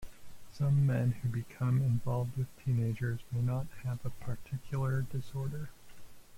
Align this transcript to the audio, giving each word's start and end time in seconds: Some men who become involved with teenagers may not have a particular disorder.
Some 0.51 0.87
men 0.87 1.11
who 1.11 1.29
become 1.29 1.77
involved 1.79 2.35
with 2.35 2.47
teenagers 2.65 3.19
may 3.31 3.39
not 3.41 3.67
have 3.83 4.03
a 4.03 4.09
particular 4.09 5.03
disorder. 5.03 5.69